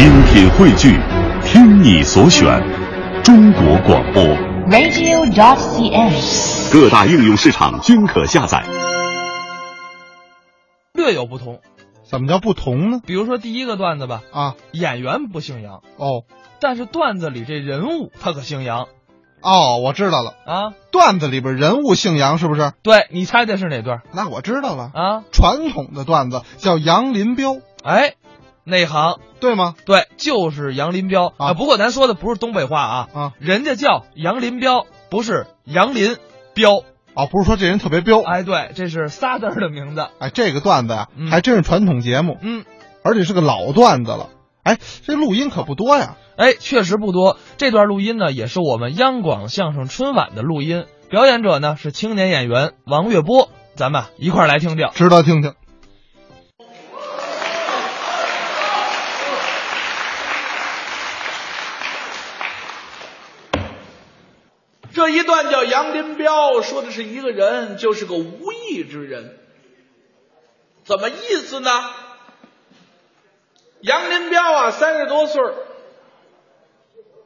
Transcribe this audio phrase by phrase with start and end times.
[0.00, 0.98] 精品汇聚，
[1.44, 2.58] 听你所选，
[3.22, 4.22] 中国广播。
[4.70, 6.72] radio.cn。
[6.72, 8.64] 各大应用市场均可下载。
[10.94, 11.60] 略有不同。
[12.10, 13.00] 怎么叫不同呢？
[13.04, 16.24] 比如说第一个段子吧，啊，演员不姓杨，哦
[16.60, 18.88] 但是段子里这人物他可姓杨
[19.42, 20.72] 哦，我知道了，啊。
[20.90, 22.72] 段子里边人物姓杨是不是？
[22.82, 25.24] 对你猜的是哪段那我知道了，啊？
[25.30, 28.14] 传统的段子叫杨林彪，哎，
[28.64, 29.74] 内行，对吗？
[29.86, 36.16] 对，就是杨林彪啊不过咱说的不是东北话啊，啊，人家叫杨林彪，不是杨林
[36.54, 36.82] 彪。
[37.12, 40.06] 啊，不是说这人特别彪，哎，对，这是仨字儿的名字。
[40.20, 42.64] 哎，这个段子呀、嗯还真是传统节目，嗯，
[43.02, 44.28] 而且是个老段子了。
[44.62, 46.16] 哎，这录音可不多呀。
[46.36, 47.36] 哎，确实不多。
[47.56, 53.48] 这段录音呢，也是我们央广相声春晚的录音，表演者呢是青年演员王月波。
[53.74, 54.88] 咱们啊一块儿来听听。
[54.94, 55.54] 值得听听。
[64.92, 69.38] 这一段叫杨林彪，说的是一个人就是个无义之人，
[70.84, 71.94] 怎么意思呢？
[73.80, 75.42] 杨林彪啊，三十多岁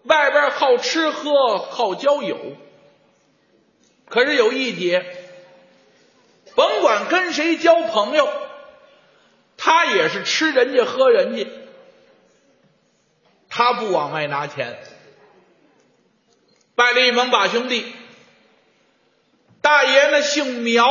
[0.04, 2.38] 外边好吃喝，好交友，
[4.08, 5.04] 可是有一节，
[6.54, 8.28] 甭管跟谁交朋友，
[9.56, 11.46] 他也是吃人家喝人家，
[13.48, 14.78] 他不往外拿钱。
[16.76, 17.86] 拜了一盟把兄弟，
[19.60, 20.84] 大爷呢姓苗，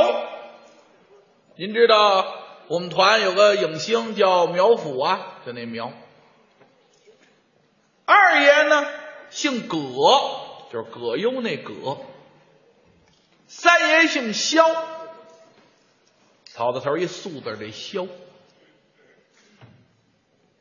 [1.57, 2.35] 您知道
[2.67, 5.91] 我们团有个影星叫苗阜啊，就那苗。
[8.05, 8.85] 二爷呢
[9.29, 9.77] 姓葛，
[10.71, 11.97] 就是葛优那葛。
[13.47, 14.65] 三爷姓肖，
[16.45, 18.07] 草字头一素字这肖。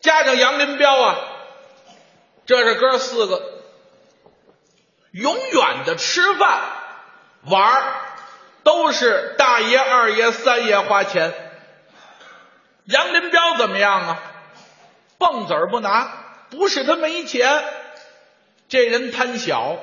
[0.01, 1.17] 加上杨林彪啊，
[2.45, 3.52] 这是哥四个。
[5.12, 6.60] 永远的吃饭
[7.44, 7.94] 玩儿
[8.62, 11.34] 都是大爷、二爷、三爷花钱。
[12.84, 14.22] 杨林彪怎么样啊？
[15.18, 16.12] 蹦子儿不拿，
[16.51, 17.62] 不是他没钱，
[18.68, 19.77] 这人贪小。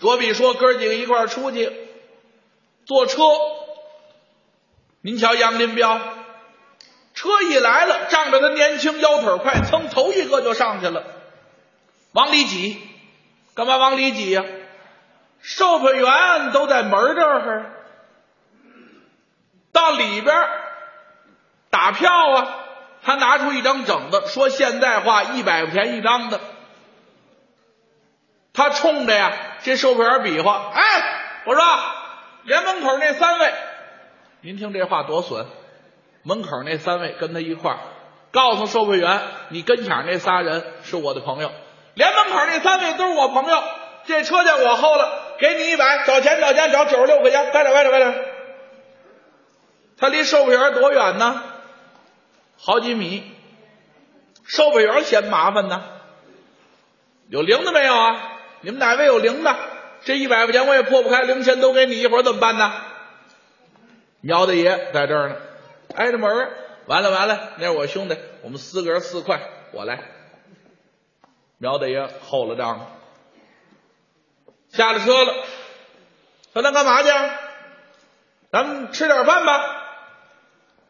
[0.00, 1.72] 卓比说哥几个一块儿出去
[2.84, 3.22] 坐车，
[5.00, 5.98] 您瞧杨林彪，
[7.14, 11.04] 车一来了，仗着他年轻腰腿快，噌头一个就上去了，
[12.12, 12.80] 往里挤。
[13.54, 14.44] 干嘛往里挤呀、
[15.40, 17.72] 售票员都在门这儿，
[19.72, 20.34] 到里边
[21.70, 22.58] 打票啊。
[23.04, 26.38] 他拿出一张整的，说现在话一百块钱一张的。
[28.52, 29.32] 他冲着呀
[29.62, 30.82] 这售票员比划，哎，
[31.44, 31.64] 我说
[32.44, 33.52] 连门口那三位，
[34.42, 35.46] 您听这话多损。
[36.22, 37.78] 门口那三位跟他一块儿，
[38.30, 41.50] 告诉售票员，你跟前那仨人是我的朋友。
[41.94, 43.62] 连门口那三位都是我朋友，
[44.06, 48.24] 这车叫我后了，给你一百，找钱找钱找九十六块钱，快点快点快点。
[49.98, 51.42] 他离售票员多远呢？
[52.58, 53.30] 好几米。
[54.44, 55.84] 售票员嫌麻烦呢。
[57.28, 58.38] 有零的没有啊？
[58.60, 59.54] 你们哪位有零的？
[60.04, 62.72] 这一百块钱我也破不开，零钱都给你，一会儿怎么办呢？
[64.20, 65.36] 苗大爷在这儿呢，
[65.94, 66.50] 挨着门
[66.86, 69.40] 完了完了，那是我兄弟，我们四个人四块，
[69.72, 70.00] 我来。
[71.62, 72.90] 苗大爷吼了账，
[74.72, 75.44] 下了车了，
[76.52, 77.08] 说咱干嘛去？
[78.50, 79.52] 咱们吃点饭吧。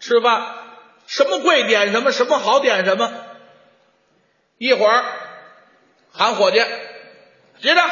[0.01, 0.55] 吃饭，
[1.07, 3.13] 什么贵点什么，什么好点什么。
[4.57, 5.05] 一会儿
[6.11, 6.57] 喊伙计，
[7.61, 7.83] 接着。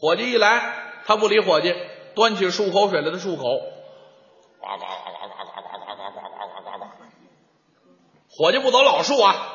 [0.00, 1.76] 伙计一来，他不理伙计，
[2.16, 3.42] 端起漱口水来，他漱口，
[4.58, 6.86] 呱呱呱呱呱呱呱呱呱呱呱呱呱。
[8.30, 9.54] 伙计不走老树啊。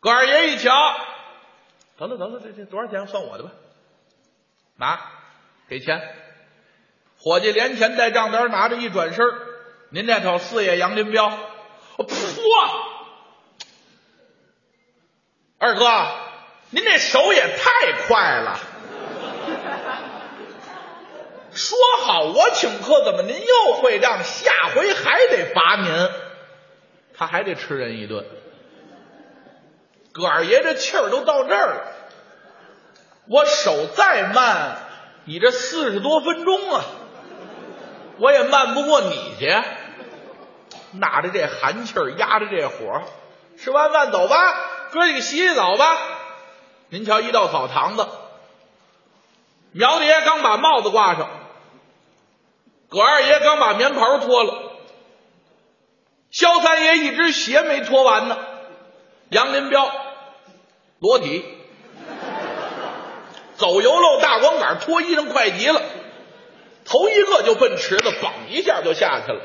[0.00, 0.70] 葛二爷一瞧，
[1.98, 3.06] 得了得了，这这多少钱？
[3.06, 3.50] 算我的吧。
[4.76, 5.00] 拿，
[5.68, 6.00] 给钱。
[7.18, 9.24] 伙计连钱带账单拿着一转身
[9.90, 11.28] 您这头四爷杨林彪，
[11.96, 12.06] 噗！
[15.58, 15.88] 二哥，
[16.70, 18.58] 您这手也太快了。
[21.52, 24.22] 说好我请客，怎么您又会账？
[24.22, 26.10] 下回还得罚您，
[27.16, 28.26] 他还得吃人一顿。
[30.16, 31.92] 葛二爷这气儿都到这儿了，
[33.28, 34.78] 我手再慢，
[35.26, 36.84] 你这四十多分钟啊，
[38.16, 39.54] 我也慢不过你去。
[40.92, 43.02] 纳着这寒气儿，压着这火，
[43.58, 44.36] 吃完饭走吧，
[44.90, 45.98] 哥几个洗洗澡吧。
[46.88, 48.06] 您瞧，一到澡堂子，
[49.72, 51.28] 苗大爷刚把帽子挂上，
[52.88, 54.72] 葛二爷刚把棉袍脱了，
[56.30, 58.38] 萧三爷一只鞋没脱完呢，
[59.28, 60.05] 杨林彪
[60.98, 61.44] 裸体
[63.56, 65.82] 走油漏大光杆，脱衣裳快极了，
[66.84, 69.40] 头一个就奔池子，梆一下就下去了。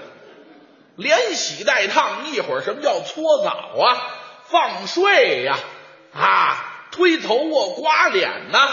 [0.97, 3.49] 连洗带烫，一会儿什么叫搓澡
[3.79, 4.17] 啊？
[4.45, 5.57] 放睡呀？
[6.13, 8.69] 啊，推头卧、刮脸呐，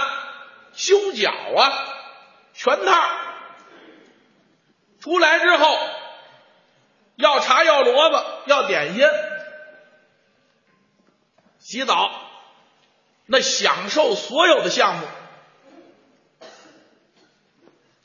[0.73, 1.95] 修脚啊，
[2.53, 3.09] 全套。
[5.01, 5.79] 出来之后，
[7.15, 9.07] 要茶要萝卜要点心，
[11.61, 12.11] 洗澡，
[13.31, 15.07] 那享受所有的项目。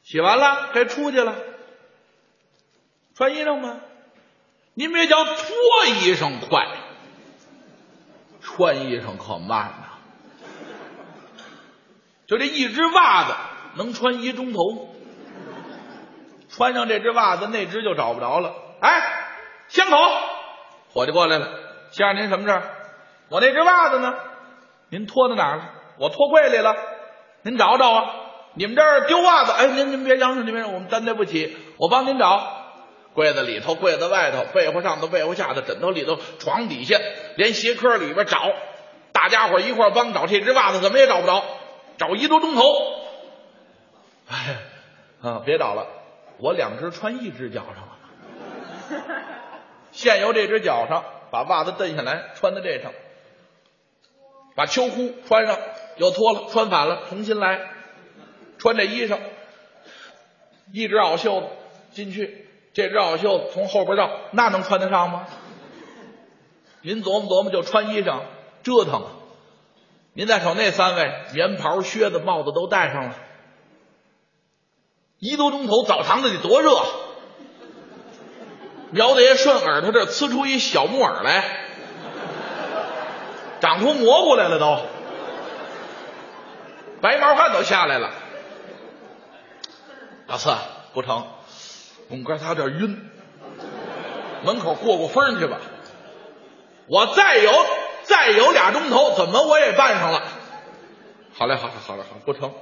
[0.03, 1.35] 洗完了该出去了，
[3.15, 3.79] 穿衣裳吗？
[4.73, 5.35] 您别叫脱
[5.85, 6.67] 衣裳快，
[8.41, 9.89] 穿衣裳可慢呐。
[12.27, 13.33] 就这一只袜子
[13.75, 14.93] 能穿一钟头，
[16.49, 18.53] 穿上这只袜子，那只就找不着了。
[18.81, 19.25] 哎，
[19.69, 19.97] 巷口，
[20.91, 21.47] 伙计过来了，
[21.91, 22.61] 先生您什么事
[23.29, 24.15] 我那只袜子呢？
[24.93, 25.71] 您脱到哪儿了？
[25.97, 26.75] 我脱柜里了。
[27.41, 28.15] 您找找啊！
[28.53, 29.51] 你们这儿丢袜子？
[29.51, 32.61] 哎，您您别嚷嚷，您别嚷，我们担待不起，我帮您找。
[33.15, 36.99] 柜子里头，柜子外头，被窝上头，被窝下头，枕头里头，床底下，
[37.37, 38.39] 连鞋壳里边找，
[39.13, 41.43] 大家伙一块帮找这只袜子，怎么也找不着，
[41.97, 42.61] 找一个多钟头。
[44.29, 44.57] 哎，
[45.27, 45.87] 啊，别找了，
[46.37, 49.03] 我两只穿一只脚上了，
[49.91, 52.91] 现由这只脚上把袜子蹬下来，穿在这上，
[54.55, 55.57] 把秋裤穿上，
[55.97, 57.59] 又脱了，穿反了，重新来，
[58.57, 59.17] 穿这衣裳，
[60.71, 61.47] 一只袄袖子
[61.91, 62.47] 进去。
[62.73, 65.27] 这只袄袖子从后边绕，那能穿得上吗？
[66.81, 68.21] 您琢磨琢磨，就穿衣裳
[68.63, 69.05] 折腾。
[70.13, 73.15] 您再瞅那三位，棉袍、靴子、帽子都戴上了，
[75.17, 76.71] 一多钟头，澡堂子里多热。
[78.91, 81.62] 苗大爷顺耳朵这呲出一小木耳来，
[83.63, 84.77] 长出蘑菇来了都，
[86.99, 88.11] 白毛汗都下来了。
[90.27, 90.53] 老四
[90.93, 91.25] 不成。
[92.09, 93.09] 我们哥他有点晕，
[94.43, 95.61] 门口过过风去吧。
[96.87, 97.53] 我再有
[98.03, 100.23] 再有俩钟头，怎么我也办上了。
[101.33, 102.53] 好嘞，好嘞，好嘞，好，不成。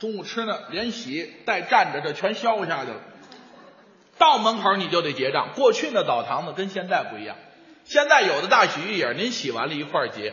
[0.00, 2.96] 中午吃呢，连洗带站着，这全消下去了。
[4.18, 5.50] 到门口你就得结账。
[5.54, 7.36] 过去那澡堂子跟现在不一样，
[7.84, 10.32] 现在有的大洗浴也是您洗完了一块结，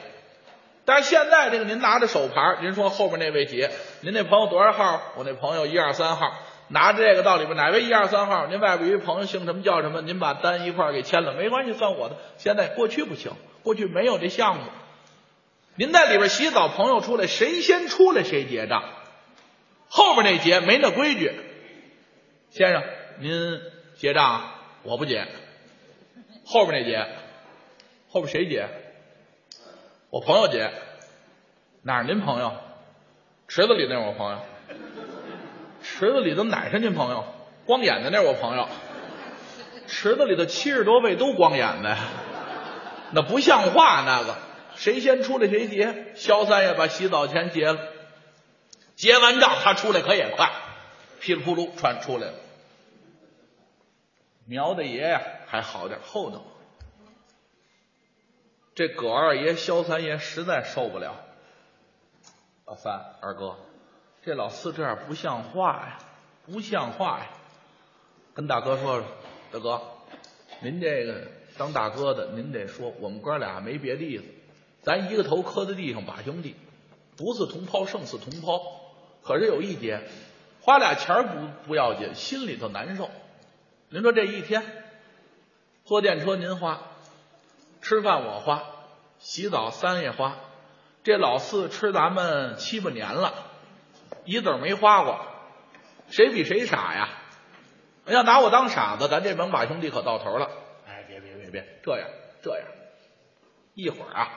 [0.85, 3.71] 但是现在这个您拿着手牌，您说后边那位结，
[4.01, 5.01] 您那朋友多少号？
[5.15, 6.33] 我那朋友一二三号。
[6.69, 8.47] 拿着这个到里边，哪位一二三号？
[8.47, 10.01] 您外边一朋友姓什么叫什么？
[10.01, 12.17] 您把单一块给签了，没关系，算我的。
[12.35, 13.31] 现在过去不行，
[13.63, 14.63] 过去没有这项目。
[15.75, 18.83] 您在里边洗澡，朋友出来，谁先出来谁结账。
[19.87, 21.31] 后边那结没那规矩。
[22.49, 22.83] 先生，
[23.19, 23.61] 您
[23.95, 24.51] 结账，
[24.83, 25.25] 我不结。
[26.45, 27.07] 后边那结，
[28.09, 28.67] 后边谁结？
[30.09, 30.71] 我朋友结。
[31.81, 32.53] 哪是您朋友？
[33.47, 34.39] 池子里那是我朋友。
[35.81, 37.23] 池子里头哪是您朋友？
[37.65, 38.67] 光眼的那是我朋友。
[39.87, 41.97] 池子里头七十多位都光眼的，
[43.11, 44.03] 那不像话。
[44.05, 44.37] 那个
[44.75, 46.13] 谁先出来谁结。
[46.15, 47.79] 萧三爷把洗澡钱结了，
[48.95, 50.49] 结完账他出来可也快，
[51.21, 52.33] 噼里扑噜穿出来了。
[54.45, 56.43] 苗大爷呀还好点，厚道。
[58.77, 61.15] 这葛二爷、萧三爷实在受不了。
[62.63, 63.55] 老三、二哥。
[64.21, 65.97] 这老四这样不像话呀，
[66.45, 67.27] 不像话呀！
[68.35, 69.07] 跟大哥说说，
[69.51, 69.81] 大哥，
[70.61, 71.23] 您这个
[71.57, 74.25] 当大哥的，您得说，我们哥俩没别的意思，
[74.83, 76.55] 咱一个头磕在地上，把兄弟，
[77.15, 78.61] 不是同胞胜似同胞。
[79.23, 80.03] 可是有一点，
[80.61, 83.09] 花俩钱不不要紧，心里头难受。
[83.89, 84.61] 您说这一天，
[85.83, 86.79] 坐电车您花，
[87.87, 88.63] 吃饭我花，
[89.17, 90.35] 洗澡三爷花，
[91.03, 93.33] 这老四吃咱们七八年了。
[94.25, 95.21] 一子没花过，
[96.09, 97.07] 谁比谁傻呀？
[98.05, 100.49] 要拿我当傻子，咱这门把兄弟可到头了。
[100.85, 102.09] 哎，别别别别，这样
[102.43, 102.67] 这样，
[103.73, 104.31] 一会儿啊，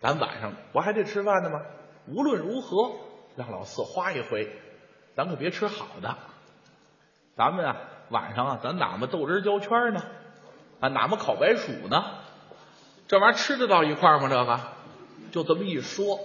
[0.00, 1.60] 咱晚上不还得吃饭呢吗？
[2.06, 2.92] 无论如何，
[3.34, 4.52] 让老四花一回，
[5.16, 6.16] 咱可别吃好的。
[7.36, 7.76] 咱们啊，
[8.10, 10.00] 晚上啊，咱哪么豆汁焦圈呢？
[10.78, 12.04] 啊，哪么烤白薯呢？
[13.08, 14.28] 这玩意儿吃得到一块儿吗？
[14.28, 14.60] 这个
[15.32, 16.20] 就这么一说，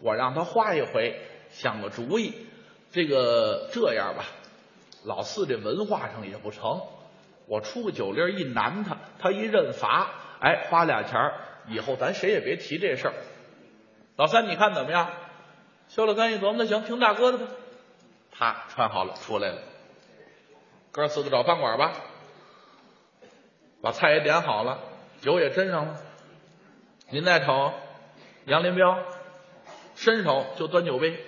[0.00, 2.46] 我让他花一回，想个主意。
[2.92, 4.24] 这个这样吧，
[5.04, 6.80] 老四这文化上也不成，
[7.46, 11.34] 我出个酒令一难他，他一认罚，哎，花俩钱儿
[11.66, 13.14] 以后咱谁也别提这事儿。
[14.16, 15.10] 老三，你看怎么样？
[15.88, 17.46] 修了干一琢磨，那行，听大哥的吧。
[18.30, 19.58] 他穿好了出来了，
[20.92, 21.92] 哥四个找饭馆吧，
[23.82, 24.78] 把菜也点好了，
[25.20, 25.96] 酒也斟上了。
[27.10, 27.72] 您再瞅，
[28.44, 28.98] 杨林彪
[29.94, 31.18] 伸手就端酒杯，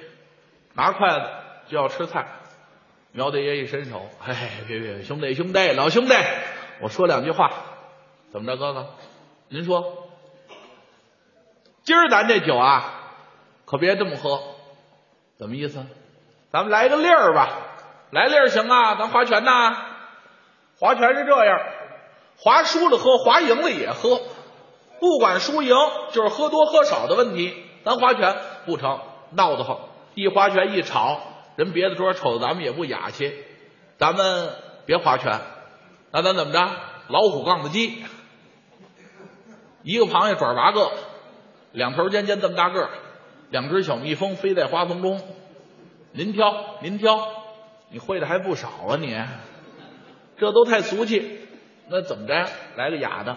[0.75, 1.23] 拿筷子
[1.69, 2.27] 就要吃菜。
[3.13, 6.15] 苗大爷一伸手，哎，别别，兄弟兄弟，老兄弟，
[6.83, 7.51] 我说两句话，
[8.31, 8.91] 怎么着，哥哥？
[9.49, 10.07] 您说，
[11.83, 13.01] 今儿咱这酒啊，
[13.65, 14.43] 可别这么喝，
[15.39, 15.87] 怎么意思？
[16.53, 17.49] 咱们来个粒儿吧，
[18.11, 19.77] 来粒儿行啊，咱划拳呐，
[20.79, 21.59] 划拳是这样，
[22.37, 24.21] 划输了喝，划赢了也喝，
[25.01, 25.75] 不管输赢，
[26.13, 27.55] 就是喝多喝少的问题。
[27.83, 29.01] 咱划拳不成，
[29.33, 29.81] 闹得慌，
[30.15, 31.21] 一划拳一吵，
[31.57, 33.33] 人别的桌瞅着咱们也不雅气，
[33.97, 34.51] 咱们
[34.85, 35.41] 别划拳，
[36.13, 36.59] 那咱怎么着？
[37.09, 38.05] 老虎杠子鸡，
[39.83, 40.91] 一个螃蟹爪八个，
[41.73, 42.91] 两头尖尖这么大个儿，
[43.49, 45.21] 两只小蜜蜂飞在花丛中。
[46.13, 47.27] 您挑，您挑，
[47.89, 48.97] 你会的还不少啊！
[49.01, 49.17] 你
[50.39, 51.41] 这都太俗气，
[51.89, 52.35] 那怎么着？
[52.77, 53.37] 来个雅的，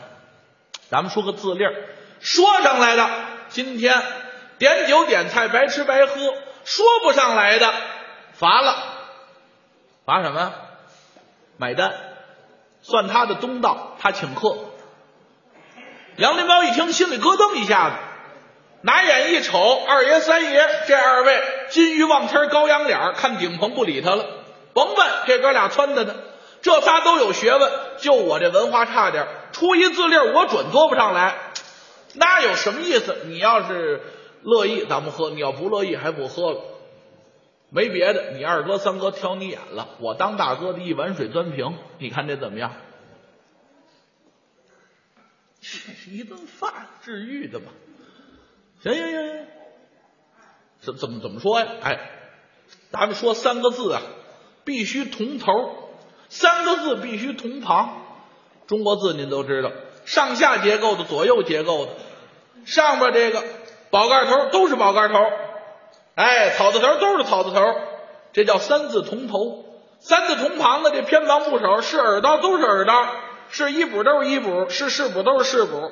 [0.89, 1.73] 咱们说个字例儿，
[2.19, 3.09] 说上来的，
[3.49, 4.01] 今天
[4.57, 6.15] 点酒点菜白吃白喝；
[6.65, 7.73] 说不上来的，
[8.33, 8.75] 罚了，
[10.05, 10.53] 罚什么？
[11.57, 11.93] 买单，
[12.81, 14.55] 算他的东道，他请客。
[16.17, 17.95] 杨林彪一听，心里咯噔一下子。
[18.81, 24.25] 拿眼一瞅，二爷三爷这二位金鱼望天高仰脸，看顶棚不理他了。
[24.73, 26.15] 甭问，这哥俩穿的呢，
[26.63, 31.51] 这仨都有学问，就我这文化差点，出一字令我准做不上来。
[32.15, 33.17] 那有什么意思？
[33.25, 34.01] 你要是
[34.41, 36.61] 乐意，咱们喝；你要不乐意，还不喝了。
[37.69, 42.71] 没别的，你二哥三哥挑你眼了，我当大哥的一碗水端平，你看这怎么样？
[45.59, 47.65] 这是一顿饭，治愈的吧。
[48.83, 49.47] 行行行行，
[50.79, 51.67] 怎怎么怎么说呀？
[51.81, 51.99] 哎，
[52.91, 54.01] 咱们说三个字啊，
[54.63, 55.82] 必须同头；
[56.33, 58.01] 三个字必须同旁。
[58.65, 59.69] 中国字您都知道，
[60.05, 61.91] 上下结构的、左右结构的，
[62.65, 63.43] 上边这个
[63.91, 65.19] 宝盖头都是宝盖头，
[66.15, 67.61] 哎，草字头都是草字头，
[68.31, 69.63] 这叫三字同头。
[69.99, 73.07] 三字同旁的这偏旁部首是耳刀都是耳刀，
[73.51, 75.91] 是衣补都是衣补，是是补都是是补，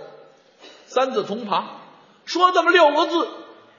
[0.88, 1.79] 三字同旁。
[2.25, 3.27] 说这么六个字，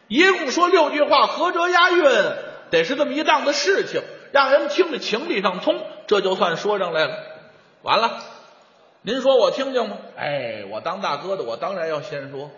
[0.07, 2.05] 一共说六句话，合辙押韵，
[2.71, 4.01] 得是这么一档子事情，
[4.33, 7.25] 让人听着情理上通，这就算说上来了。
[7.81, 8.21] 完了，
[9.01, 9.97] 您说我听听吗？
[10.15, 12.51] 哎，我当大哥的，我当然要先说。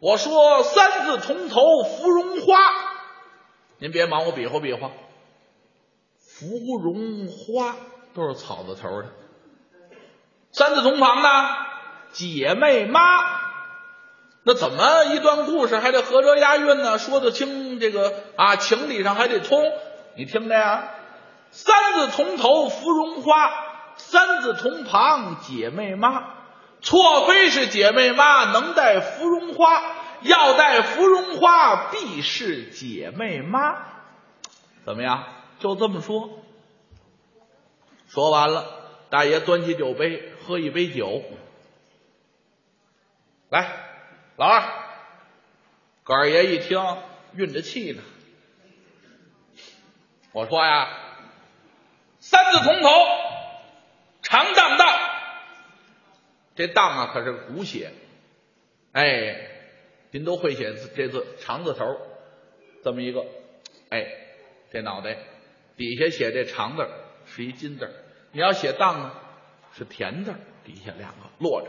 [0.00, 2.56] 我说三字同头，芙蓉花。
[3.76, 4.90] 您别忙，我比划比划。
[6.16, 7.76] 芙蓉花
[8.14, 9.08] 都是草字头的，
[10.50, 11.28] 三字同旁呢，
[12.12, 13.02] 姐妹妈。
[14.44, 16.96] 那怎么一段故事还得合辙押韵呢？
[16.96, 19.62] 说得清这个啊，情理上还得通。
[20.16, 20.88] 你听着呀，
[21.52, 26.34] 三字同头芙蓉花，三字同旁姐妹妈。
[26.80, 29.82] 错非是姐妹妈能带芙蓉花，
[30.22, 33.84] 要带芙蓉花必是姐妹妈。
[34.84, 35.24] 怎么样？
[35.60, 36.30] 就这么说。
[38.08, 38.66] 说完了，
[39.10, 41.22] 大爷端起酒杯，喝一杯酒，
[43.48, 43.70] 来。
[44.36, 44.62] 老二，
[46.02, 46.80] 葛二爷一听，
[47.34, 48.02] 运着气呢。
[50.32, 50.88] 我说呀，
[52.32, 52.88] 三字同头，
[54.22, 54.88] 长荡荡。
[56.56, 57.92] 这荡啊，可是古写。
[58.92, 59.36] 哎，
[60.12, 61.84] 您都会写字这字，长字头，
[62.82, 63.26] 这么一个。
[63.90, 64.06] 哎，
[64.72, 65.18] 这脑袋
[65.76, 66.88] 底下写这长字
[67.26, 67.94] 是一金字
[68.32, 69.12] 你要写荡呢，
[69.76, 70.32] 是田字
[70.64, 71.68] 底下两个落着。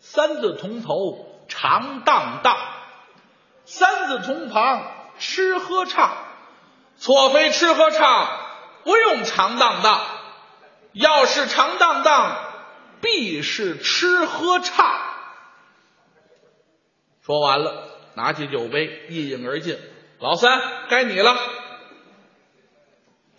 [0.00, 1.28] 三字同头。
[1.48, 2.56] 长荡荡，
[3.66, 6.16] 三字同旁，吃喝唱，
[6.96, 8.41] 错非吃喝唱
[8.84, 10.00] 不用长荡荡，
[10.92, 12.52] 要是长荡荡，
[13.00, 15.00] 必是吃喝唱。
[17.24, 19.78] 说完了，拿起酒杯一饮而尽。
[20.18, 21.36] 老三，该你了。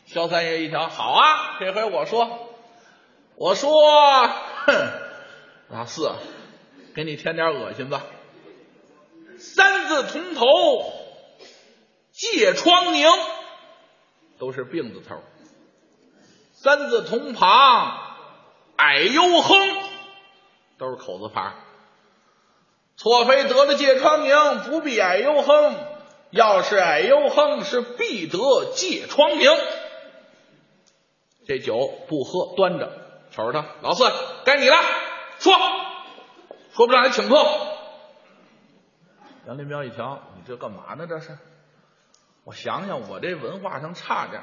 [0.06, 2.50] 萧三爷一瞧，好啊，这回我说，
[3.36, 3.72] 我说，
[4.66, 4.74] 哼，
[5.70, 6.12] 老四。
[6.96, 8.04] 给你添点恶心吧。
[9.40, 10.46] 三字铜头，
[12.14, 13.10] 疥疮痍，
[14.44, 15.16] 都是病字头。
[16.52, 17.98] 三字同旁，
[18.76, 19.56] 矮忧哼，
[20.78, 21.54] 都是口字旁。
[22.98, 25.76] 错非得了芥窗明，不必矮忧哼。
[26.32, 28.38] 要是矮忧哼，是必得
[28.76, 29.50] 芥窗明。
[31.48, 31.78] 这酒
[32.10, 32.92] 不喝，端着，
[33.32, 34.04] 瞅着他，老四，
[34.44, 34.76] 该你了，
[35.40, 35.54] 说，
[36.74, 37.36] 说不上来请客。
[39.48, 41.08] 杨林彪一瞧，你这干嘛呢？
[41.08, 41.38] 这是，
[42.44, 44.42] 我想想，我这文化上差点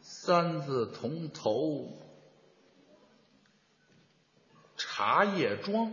[0.00, 1.98] 三字同头，
[4.76, 5.92] 茶叶庄。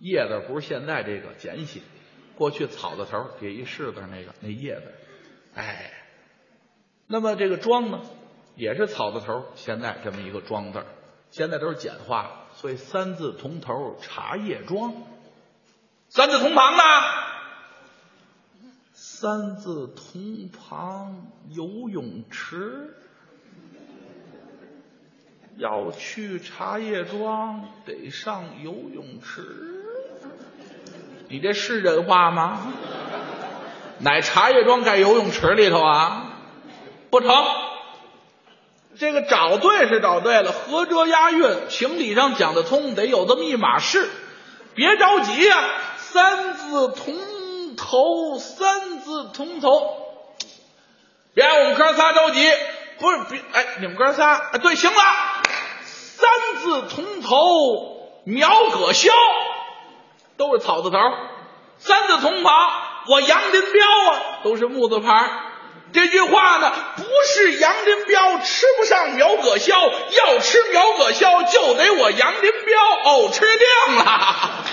[0.00, 1.80] 叶子不是现在这个简写，
[2.36, 4.92] 过去草字头给一柿子那个那叶子，
[5.54, 5.92] 哎，
[7.06, 8.02] 那么这个庄呢，
[8.54, 10.84] 也是草字头，现在这么一个庄字
[11.30, 14.94] 现在都是简化了，所以三字同头茶叶庄，
[16.10, 16.82] 三字同旁呢，
[19.24, 22.94] 三字同旁游泳池。
[25.56, 29.82] 要去茶叶庄，得上游泳池。
[31.30, 32.70] 你这是人话吗？
[34.00, 36.26] 哪茶叶庄盖游泳池里头啊？
[37.08, 37.30] 不成，
[38.98, 44.06] 这个找对是找对了，合辙押韵，情理上讲得通，得有这么一码事。
[44.74, 45.56] 别着急呀、
[45.96, 47.14] 三字同
[47.76, 49.70] 头，三字同头。
[51.34, 52.52] 别让我们哥仨着急，
[52.98, 54.96] 不是别哎，你们哥仨哎，对，行了，
[55.82, 56.28] 三
[56.60, 59.10] 字同头，苗葛萧。
[60.36, 60.98] 都是草字头，
[61.78, 62.52] 三字同旁，
[63.06, 65.28] 我杨林彪啊，都是木字旁。
[65.92, 74.63] 这句话呢，不是杨林彪吃不上苗葛萧，要吃苗葛萧就得我杨林彪哦，吃定了。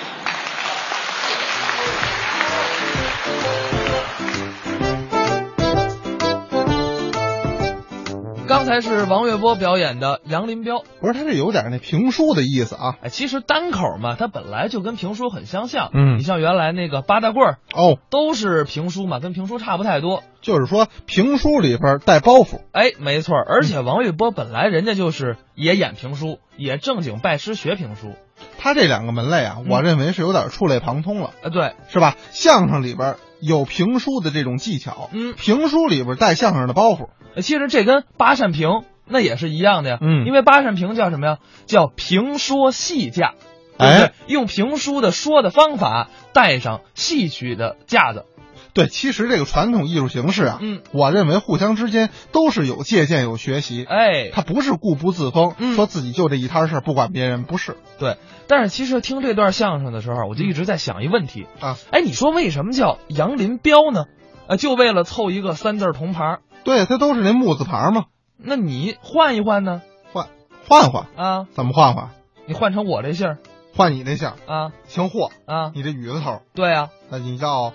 [8.51, 10.83] 刚才是王月波表演的杨林彪。
[10.99, 12.97] 不是他这有点那评书的意思啊。
[13.01, 15.89] 哎，其实单口嘛，它本来就跟评书很相像。
[15.93, 20.21] 嗯你像原来那个八大棍儿哦，都是评书嘛，跟评书差不太多。
[20.41, 22.59] 就是说评书里边带包袱。
[22.73, 28.15] 哎，没错儿，而且王月波本来人家就是也演评书，也正经拜师学评书。
[28.57, 32.17] 他这两个门类啊，嗯我认为是有点触类旁通了，啊，对，是吧？
[32.31, 37.09] 相声里边有评书的这种技巧，嗯评书里边带相声的包袱。
[37.37, 39.97] 其实这跟八扇屏那也是一样的呀。
[39.99, 41.37] 嗯因为八扇屏叫什么呀？
[41.65, 43.33] 叫评说戏架，
[43.77, 44.03] 对不对？
[44.05, 48.25] 哎用评书的说的方法带上戏曲的架子。
[48.73, 58.17] 对，其实这个传统艺术形式啊，嗯，我认为互相之间都是有借鉴有学习，哎，他不是固步自封，嗯说自己就这一摊事儿不管别人，不是对。
[58.47, 64.05] 但是其实听这段相声的时候，我就一直在想一问题啊，哎，你说为什么叫杨林彪呢？
[64.47, 66.39] 啊，就为了凑一个三字儿同旁。
[66.63, 68.05] 对，他都是那木字旁嘛，
[68.37, 69.81] 那你换一换呢？
[70.13, 70.27] 换
[70.67, 72.09] 换换，啊，怎么换换？
[72.45, 73.37] 你换成我这姓儿
[73.73, 77.73] 换你那姓儿啊姓霍，啊，你这雨字头，对啊，那你叫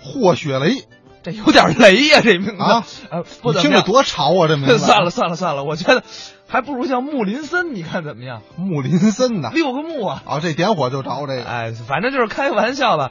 [0.00, 0.84] 霍雪雷
[1.22, 3.82] 这有点雷呀、这名字啊，呃，不你听着。
[3.82, 4.78] 多潮啊，这名字。
[4.84, 6.04] 算了，算了算了，我觉得
[6.46, 8.42] 还不如叫木林森，你看怎么样？
[8.56, 10.22] 木林森呐，六个木啊！
[10.24, 11.44] 啊，这点火就着这个。
[11.44, 13.06] 哎，反正就是开个玩笑吧。